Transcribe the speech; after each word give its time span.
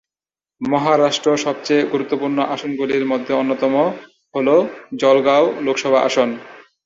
মহারাষ্ট্র 0.61 1.29
সবচেয়ে 1.37 1.83
গুরুত্বপূর্ণ 1.91 2.37
আসনগুলির 2.53 3.05
মধ্যে 3.05 3.33
অন্যতম 3.33 3.73
হল 4.35 4.47
জলগাঁও 4.95 5.45
লোকসভা 5.65 5.99
আসন। 6.01 6.29